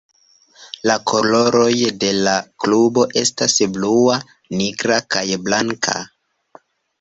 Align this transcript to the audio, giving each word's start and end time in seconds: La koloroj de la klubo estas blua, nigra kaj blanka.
La 0.91 0.93
koloroj 1.09 1.73
de 2.03 2.09
la 2.27 2.33
klubo 2.65 3.03
estas 3.23 3.59
blua, 3.77 4.17
nigra 4.63 4.99
kaj 5.17 5.23
blanka. 5.47 6.01